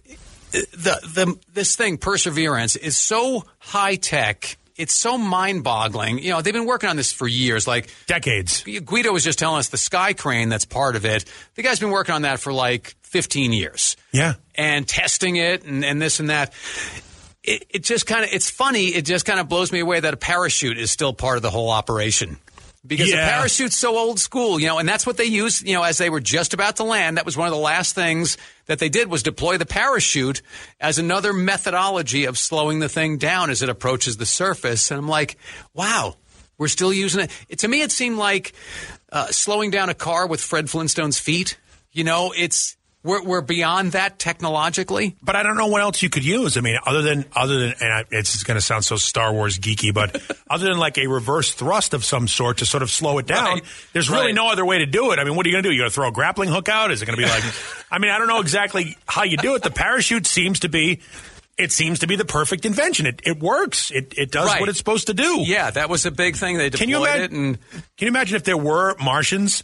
[0.51, 4.55] the the this thing Perseverance is so high tech.
[4.75, 6.19] It's so mind boggling.
[6.19, 8.63] You know, they've been working on this for years, like decades.
[8.63, 11.23] Guido was just telling us the sky crane that's part of it.
[11.55, 14.33] The guy's been working on that for like 15 years Yeah.
[14.55, 16.51] and testing it and, and this and that.
[17.43, 18.87] It, it just kind of, it's funny.
[18.87, 21.51] It just kind of blows me away that a parachute is still part of the
[21.51, 22.37] whole operation.
[22.85, 23.25] Because Yeah.
[23.25, 25.97] the parachute's so old school, you know, and that's what they used, you know, as
[25.97, 27.17] they were just about to land.
[27.17, 30.41] That was one of the last things that they did was deploy the parachute
[30.79, 34.91] as another methodology of slowing the thing down as it approaches the surface.
[34.91, 35.37] And I'm like,
[35.73, 36.15] wow,
[36.57, 37.31] we're still using it.
[37.49, 38.53] it to me, it seemed like
[39.11, 41.57] uh, slowing down a car with Fred Flintstone's feet.
[41.91, 42.74] You know, it's
[43.05, 45.15] we're, we're beyond that technologically.
[45.21, 46.57] But I don't know what else you could use.
[46.57, 49.57] I mean, other than other than, and I, it's going to sound so Star Wars
[49.59, 53.17] geeky, but other than like a reverse thrust of some sort to sort of slow
[53.19, 53.63] it down, Right.
[53.93, 54.35] there's really Right.
[54.35, 55.19] no other way to do it.
[55.19, 55.73] I mean, what are you going to do?
[55.73, 56.91] You going to throw a grappling hook out?
[56.91, 57.43] Is it going to be like?
[57.91, 59.61] I mean, I don't know exactly how you do it.
[59.63, 60.99] The parachute seems to be.
[61.57, 63.05] It seems to be the perfect invention.
[63.05, 63.89] It, it works.
[63.89, 64.59] It, it does Right.
[64.59, 65.39] what it's supposed to do.
[65.39, 66.57] Yeah, that was a big thing.
[66.57, 67.35] They deployed Can you it, imagine?
[67.45, 67.57] and
[67.95, 69.63] Can you imagine if there were Martians,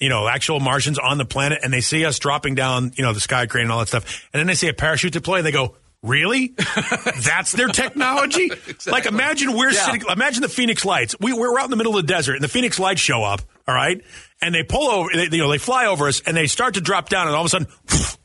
[0.00, 3.12] you know, actual Martians on the planet, and they see us dropping down, you know,
[3.12, 5.46] the sky crane and all that stuff, and then they see a parachute deploy, and
[5.46, 6.54] they go, "Really?
[7.22, 8.50] That's their technology?"
[8.86, 9.84] Like, imagine we're Yeah.
[9.86, 10.02] sitting.
[10.10, 11.14] Imagine the Phoenix Lights.
[11.20, 13.42] We, we're out in the middle of the desert, and the Phoenix Lights show up.
[13.68, 14.02] All right,
[14.42, 15.10] and they pull over.
[15.14, 17.42] They, you know, they fly over us, and they start to drop down, and all
[17.42, 17.68] of a sudden,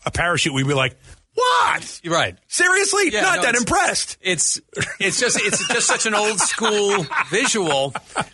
[0.06, 0.54] a parachute.
[0.54, 0.98] We'd be like,
[1.36, 2.00] "What?
[2.04, 2.38] You're right.
[2.48, 3.12] Seriously?
[3.12, 4.60] Yeah, Not no, that it's- impressed." It's
[5.00, 7.94] it's just it's just such an old school visual.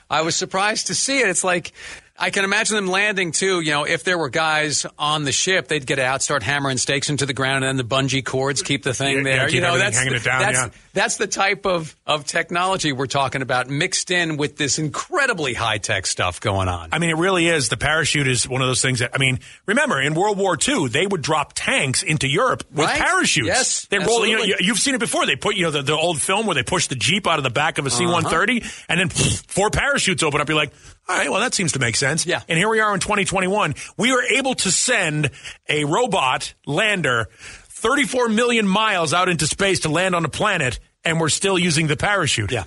[0.10, 1.27] I was surprised to see it.
[1.30, 1.73] It's like
[2.21, 3.62] I can imagine them landing too.
[3.62, 7.10] You know, if there were guys on the ship, they'd get out, start hammering stakes
[7.10, 9.49] into the ground, and then the bungee cords keep the thing Yeah, there.
[9.49, 10.69] yeah, you know, that's hanging it down, That's, yeah.
[10.93, 15.79] that's the type of of technology we're talking about, mixed in with this incredibly high
[15.79, 16.89] tech stuff going on.
[16.91, 17.69] I mean, it really is.
[17.69, 20.89] The parachute is one of those things that, I mean, remember in World War II,
[20.89, 22.99] they would drop tanks into Europe with Right.
[22.99, 23.47] parachutes.
[23.47, 25.25] Yes, They roll, you know, you've seen it before.
[25.25, 27.43] They put, you know, the, the old film where they push the Jeep out of
[27.43, 28.69] the back of a C 130 uh-huh.
[28.89, 29.10] and then
[29.47, 30.47] four parachutes open up.
[30.49, 30.73] You're like,
[31.09, 32.25] all right, well, that seems to make sense.
[32.25, 32.41] Yeah.
[32.47, 33.75] And here we are in 2021.
[33.97, 35.31] We were able to send
[35.67, 37.27] a robot lander
[37.69, 41.87] 34 million miles out into space to land on a planet, and we're still using
[41.87, 42.51] the parachute.
[42.51, 42.63] Yeah.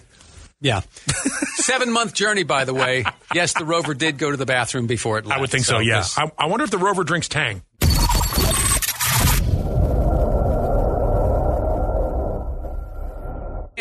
[0.61, 0.81] Yeah.
[1.57, 3.05] Seven month journey, by the way.
[3.35, 5.39] Yes, the rover did go to the bathroom before it left.
[5.39, 5.97] I would think so, yeah.
[6.01, 7.63] 'cause- I, I wonder if the rover drinks Tang.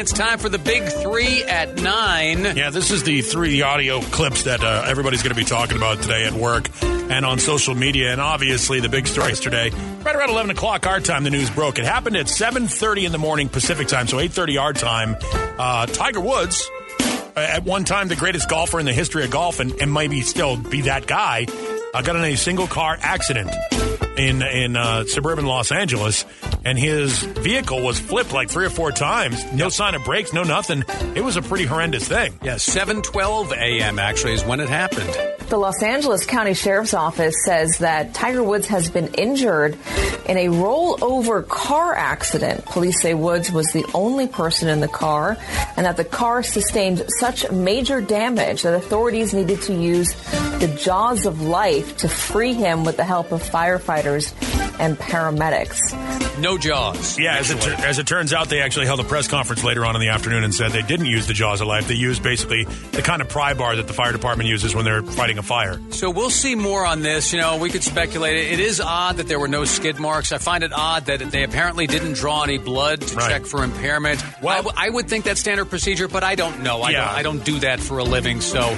[0.04, 2.44] It's time for the big three at nine.
[2.58, 6.02] Yeah, this is the three audio clips that uh, everybody's going to be talking about
[6.02, 8.12] today at work and on social media.
[8.12, 11.80] And obviously, the big story yesterday, right around 11 o'clock our time, the news broke.
[11.80, 15.16] It happened at 7.30 in the morning Pacific time, so 8.30 our time.
[15.58, 19.62] Uh, Tiger Woods, uh, at one time the greatest golfer in the history of golf
[19.62, 21.48] and, and maybe still be that guy,
[21.94, 23.52] uh, got in a single car accident
[24.18, 26.26] in in uh, suburban Los Angeles,
[26.66, 29.44] and his vehicle was flipped like three or four times.
[29.54, 30.84] No sign of brakes, no nothing.
[31.16, 32.38] It was a pretty horrendous thing.
[32.44, 34.00] Yeah, 7:12 a.m.
[34.00, 35.10] actually is when it happened.
[35.50, 39.78] The Los Angeles County Sheriff's Office says that Tiger Woods has been injured
[40.26, 42.66] in a rollover car accident.
[42.66, 45.38] Police say Woods was the only person in the car
[45.76, 50.14] and that the car sustained such major damage that authorities needed to use
[50.60, 53.93] the jaws of life to free him with the help of firefighters
[54.80, 56.40] and paramedics.
[56.40, 57.20] No jaws.
[57.20, 59.86] Yeah, as it, tur- as it turns out, they actually held a press conference later
[59.86, 61.88] on in the afternoon and said they didn't use the jaws of life.
[61.88, 65.04] They used basically the kind of pry bar that the fire department uses when they're
[65.04, 65.80] fighting a fire.
[65.92, 67.32] So we'll see more on this.
[67.34, 68.36] You know, we could speculate.
[68.36, 70.32] It is odd that there were no skid marks.
[70.32, 73.30] I find it odd that they apparently didn't draw any blood to Right.
[73.30, 74.24] check for impairment.
[74.42, 76.82] Well- I, w- I would think that's standard procedure, but I don't know.
[76.82, 77.06] I, Yeah.
[77.06, 78.42] don't, I don't do that for a living.
[78.42, 78.76] So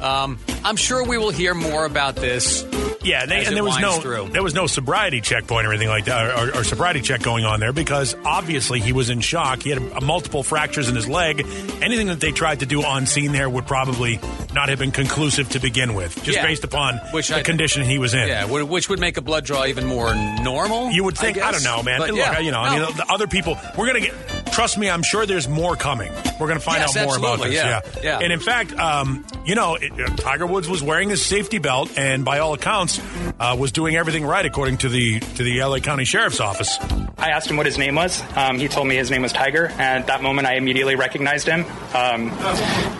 [0.00, 2.64] um, I'm sure we will hear more about this.
[3.00, 4.30] Yeah, they, and there was no through.
[4.30, 7.60] there was no sobriety checkpoint or anything like that, or, or sobriety check going on
[7.60, 9.62] there because obviously he was in shock.
[9.62, 11.40] He had a, multiple fractures in his leg.
[11.80, 14.18] Anything that they tried to do on scene there would probably
[14.52, 16.44] not have been conclusive to begin with, just Yeah.
[16.44, 18.26] based upon Which the I- condition he was in.
[18.28, 20.90] Yeah, which would make a blood draw even more normal.
[20.90, 22.00] You would think, I, don't know, man.
[22.00, 22.68] But Look, yeah, you know, no.
[22.68, 25.76] I mean, the other people, we're going to get, trust me, I'm sure there's more
[25.76, 26.10] coming.
[26.40, 27.54] We're going to find Yes, out more about this.
[27.54, 28.18] yeah, yeah.
[28.18, 31.96] And in fact, um, you know, it, uh, Tiger Woods was wearing his safety belt
[31.96, 33.00] and by all accounts,
[33.38, 36.76] uh, was doing everything right according to the, to the LA County Sheriff's Office.
[37.18, 38.22] I asked him what his name was.
[38.36, 41.48] Um, he told me his name was Tiger, and at that moment I immediately recognized
[41.48, 41.64] him.
[41.92, 42.30] Um,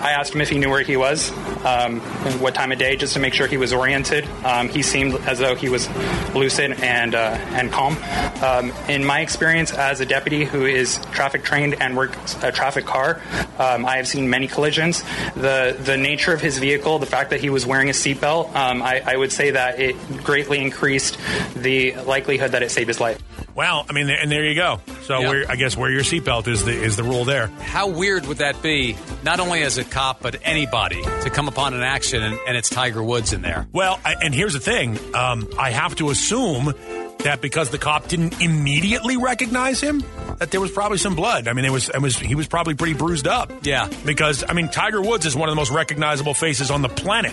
[0.00, 1.31] I asked him if he knew where he was,
[1.64, 4.28] um, and what time of day, just to make sure he was oriented.
[4.44, 5.88] Um, he seemed as though he was
[6.35, 7.96] lucid and uh, and calm.
[8.42, 12.87] Um, in my experience as a deputy who is traffic trained and works a traffic
[12.87, 13.20] car,
[13.59, 15.04] um, I have seen many collisions.
[15.37, 18.83] The the nature of his vehicle, the fact that he was wearing a seatbelt, um,
[18.83, 21.18] I, I would say that it greatly increased
[21.54, 23.22] the likelihood that it saved his life.
[23.58, 24.80] Well, I mean, and there you go.
[25.02, 27.48] So we're, I guess wear your seatbelt is the, is the rule there.
[27.48, 31.74] How weird would that be, not only as a cop, but anybody, to come upon
[31.74, 33.66] an accident and it's Tiger Woods in there?
[33.72, 34.96] Well, I, and here's the thing.
[35.12, 36.72] Um, I have to assume
[37.18, 40.02] that because the cop didn't immediately recognize him,
[40.38, 41.48] that there was probably some blood.
[41.48, 43.52] I mean, it was, it was he was probably pretty bruised up.
[43.62, 43.90] Yeah.
[44.07, 47.33] Because I mean, Tiger Woods is one of the most recognizable faces on the planet.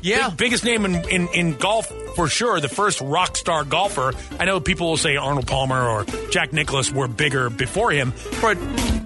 [0.00, 0.30] Yeah.
[0.30, 2.60] Big- biggest name in, in, in golf for sure.
[2.60, 4.12] The first rock star golfer.
[4.38, 8.56] I know people will say Arnold Palmer or Jack Nicklaus were bigger before him, but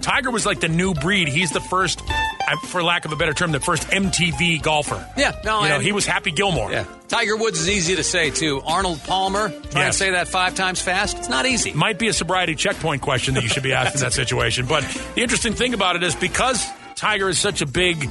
[0.03, 1.27] Tiger was like the new breed.
[1.29, 2.03] He's the first,
[2.59, 5.07] for lack of a better term, the first MTV golfer.
[5.17, 6.71] Yeah, no, you know, he was Happy Gilmore.
[6.71, 6.85] Yeah.
[7.07, 8.61] Tiger Woods is easy to say, too.
[8.65, 9.97] Arnold Palmer, try Yes.
[9.97, 11.17] say that five times fast.
[11.17, 11.73] It's not easy.
[11.73, 14.65] might be a sobriety checkpoint question that you should be asked in that situation.
[14.65, 14.83] But
[15.15, 18.07] the interesting thing about it is because Tiger is such a big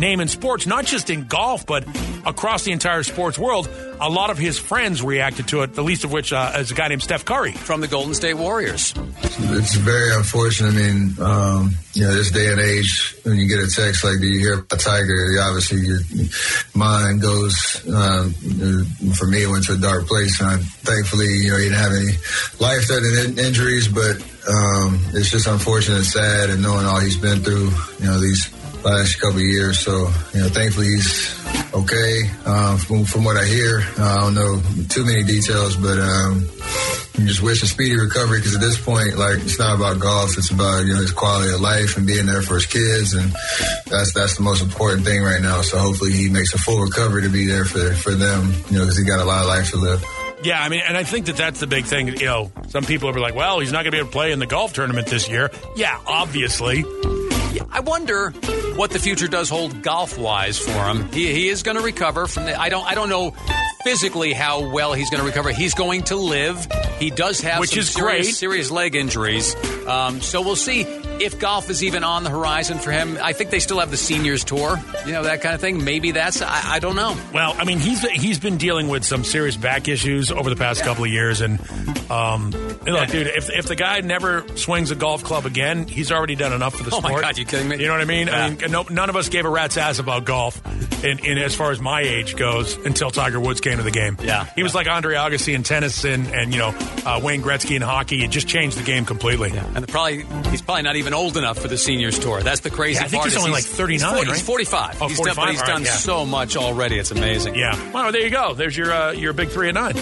[0.00, 1.86] name in sports, not just in golf, but
[2.26, 3.68] across the entire sports world,
[4.00, 6.74] a lot of his friends reacted to it, the least of which uh, is a
[6.74, 7.52] guy named Steph Curry.
[7.52, 8.94] From the Golden State Warriors.
[9.52, 10.70] It's very unfortunate.
[10.70, 14.20] I mean, um, you know, this day and age, when you get a text like,
[14.20, 16.00] "Do you hear a tiger?" Obviously, your
[16.74, 17.82] mind goes.
[17.88, 21.56] Um, uh, for me, it went to a dark place, and I, thankfully, you know,
[21.56, 22.12] he didn't have any
[22.58, 23.88] life-threatening in- injuries.
[23.88, 24.16] But
[24.48, 28.48] um, it's just unfortunate, and sad, and knowing all he's been through, you know, these
[28.84, 29.78] last couple years.
[29.78, 31.36] So, you know, thankfully he's
[31.74, 32.22] okay.
[32.44, 36.48] Um, from, from what I hear, uh, I don't know too many details, but um,
[37.20, 40.38] and just wish a speedy recovery because at this point, like it's not about golf;
[40.38, 43.32] it's about you know his quality of life and being there for his kids, and
[43.86, 45.60] that's that's the most important thing right now.
[45.62, 48.84] So hopefully he makes a full recovery to be there for for them, you know,
[48.84, 50.04] because he got a lot of life to live.
[50.42, 52.08] Yeah, I mean, and I think that that's the big thing.
[52.08, 54.32] You know, some people are like, "Well, he's not going to be able to play
[54.32, 56.84] in the golf tournament this year." Yeah, obviously.
[57.72, 58.30] I wonder
[58.76, 61.10] what the future does hold golf wise for him.
[61.12, 62.60] He, he is going to recover from the.
[62.60, 62.86] I don't.
[62.86, 63.30] I don't know
[63.84, 65.50] physically how well he's going to recover.
[65.52, 66.66] He's going to live.
[66.98, 68.34] He does have Which some is serious, great.
[68.34, 69.54] serious leg injuries.
[69.86, 70.84] Um, so we'll see
[71.20, 73.18] if golf is even on the horizon for him.
[73.22, 74.78] I think they still have the seniors tour.
[75.06, 75.84] You know that kind of thing.
[75.84, 76.42] Maybe that's.
[76.42, 77.16] I, I don't know.
[77.32, 80.82] Well, I mean, he's he's been dealing with some serious back issues over the past
[80.82, 81.60] couple of years, and
[82.10, 82.50] um,
[82.86, 86.52] look, dude, if if the guy never swings a golf club again, he's already done
[86.52, 87.22] enough for the Oh my sport.
[87.22, 87.76] God, you kidding me?
[87.76, 88.26] You know what I mean?
[88.26, 88.44] Yeah.
[88.44, 90.60] I mean, no, none of us gave a rat's ass about golf,
[91.04, 94.16] in, in as far as my age goes, until Tiger Woods came to the game.
[94.22, 96.74] Yeah, he was like Andre Agassi in tennis, and and you know
[97.06, 98.24] uh, Wayne Gretzky in hockey.
[98.24, 99.50] It just changed the game completely.
[99.74, 102.42] And probably he's probably not even old enough for the seniors tour.
[102.42, 103.32] That's the crazy Yeah, I think part.
[103.32, 104.36] he's is only like 39, He's, 40, right?
[104.36, 105.02] he's 45.
[105.02, 105.36] Oh, he's Done, 45?
[105.36, 105.90] but he's All right, done yeah.
[105.92, 106.98] so much already.
[106.98, 107.54] It's amazing.
[107.54, 107.92] Yeah.
[107.92, 108.54] Well, there you go.
[108.54, 109.94] There's your uh, your big three and nine.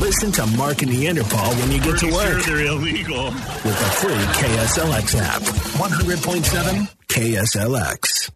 [0.00, 2.42] Listen to Mark and Neanderthal when you get to work.
[2.44, 3.24] they're illegal.
[3.26, 5.42] With the free KSLX app.
[5.42, 8.30] 100.7 KSLX.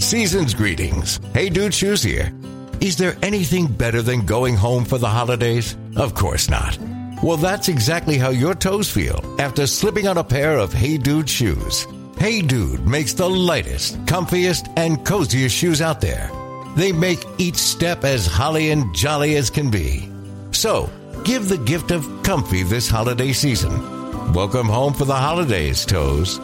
[0.00, 1.18] Season's greetings.
[1.34, 2.32] Hey Dude Shoes here.
[2.80, 5.76] Is there anything better than going home for the holidays?
[5.96, 6.78] Of course not.
[7.20, 11.28] Well, that's exactly how your toes feel after slipping on a pair of Hey Dude
[11.28, 11.84] shoes.
[12.16, 16.30] Hey Dude makes the lightest, comfiest, and coziest shoes out there.
[16.76, 20.08] They make each step as holly and jolly as can be.
[20.52, 20.88] So,
[21.24, 24.32] give the gift of comfy this holiday season.
[24.32, 26.38] Welcome home for the holidays, toes.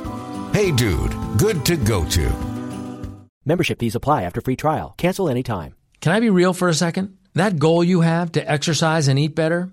[0.52, 2.32] Hey Dude, good to go to.
[3.44, 4.94] Membership fees apply after free trial.
[4.98, 5.76] Cancel anytime.
[6.00, 7.16] Can I be real for a second?
[7.34, 9.72] That goal you have to exercise and eat better,